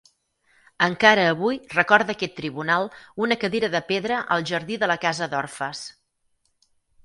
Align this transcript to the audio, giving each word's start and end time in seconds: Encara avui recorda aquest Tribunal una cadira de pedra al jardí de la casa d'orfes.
Encara 0.85 1.25
avui 1.33 1.59
recorda 1.73 2.15
aquest 2.15 2.33
Tribunal 2.41 2.89
una 3.27 3.39
cadira 3.45 3.71
de 3.77 3.85
pedra 3.95 4.19
al 4.39 4.49
jardí 4.55 4.81
de 4.85 4.93
la 4.93 4.99
casa 5.07 5.33
d'orfes. 5.35 5.87